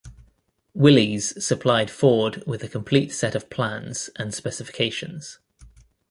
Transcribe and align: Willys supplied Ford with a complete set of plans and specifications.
Willys 0.73 1.45
supplied 1.45 1.91
Ford 1.91 2.43
with 2.47 2.63
a 2.63 2.67
complete 2.67 3.11
set 3.11 3.35
of 3.35 3.51
plans 3.51 4.09
and 4.15 4.33
specifications. 4.33 5.37